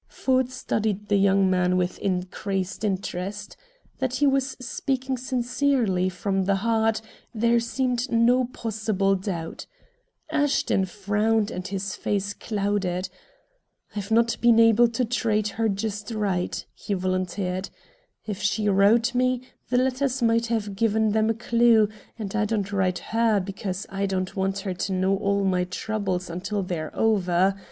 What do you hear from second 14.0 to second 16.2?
not been able to treat her just